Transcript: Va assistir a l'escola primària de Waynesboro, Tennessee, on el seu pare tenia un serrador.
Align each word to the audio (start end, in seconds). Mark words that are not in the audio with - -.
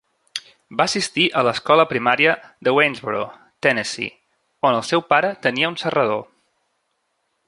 Va 0.77 0.85
assistir 0.91 1.25
a 1.41 1.43
l'escola 1.47 1.85
primària 1.91 2.31
de 2.67 2.73
Waynesboro, 2.77 3.21
Tennessee, 3.67 4.17
on 4.71 4.79
el 4.79 4.85
seu 4.91 5.07
pare 5.13 5.33
tenia 5.45 5.73
un 5.75 5.81
serrador. 5.85 6.25